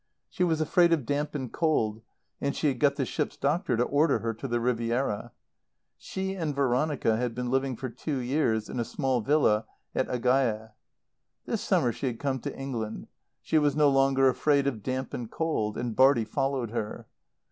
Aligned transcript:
She 0.31 0.43
was 0.43 0.59
afraid 0.59 0.93
of 0.93 1.05
damp 1.05 1.35
and 1.35 1.53
cold, 1.53 2.01
and 2.41 2.55
she 2.55 2.69
had 2.69 2.79
got 2.79 2.95
the 2.95 3.05
ship's 3.05 3.37
doctor 3.37 3.77
to 3.77 3.83
order 3.83 4.17
her 4.17 4.33
to 4.33 4.47
the 4.47 4.59
Riviera. 4.59 5.31
She 5.95 6.33
and 6.33 6.55
Veronica 6.55 7.17
had 7.17 7.35
been 7.35 7.51
living 7.51 7.75
for 7.75 7.87
two 7.87 8.17
years 8.17 8.67
in 8.67 8.79
a 8.79 8.83
small 8.83 9.21
villa 9.21 9.67
at 9.93 10.09
Agaye. 10.09 10.69
This 11.45 11.61
summer 11.61 11.91
she 11.91 12.07
had 12.07 12.17
come 12.17 12.39
to 12.39 12.57
England. 12.57 13.09
She 13.43 13.59
was 13.59 13.75
no 13.75 13.89
longer 13.91 14.27
afraid 14.27 14.65
of 14.65 14.81
damp 14.81 15.13
and 15.13 15.29
cold. 15.29 15.77
And 15.77 15.95
Bartie 15.95 16.25
followed 16.25 16.71
her. 16.71 17.05